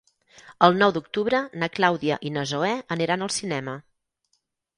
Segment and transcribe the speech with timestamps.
[0.67, 3.79] El nou d'octubre na Clàudia i na Zoè aniran al cinema.